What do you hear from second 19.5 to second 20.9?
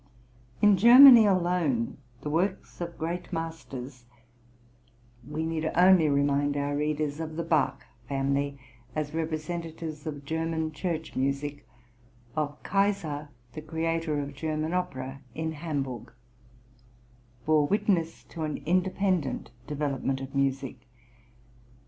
development of music.